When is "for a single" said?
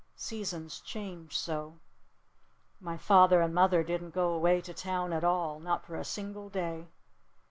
5.85-6.49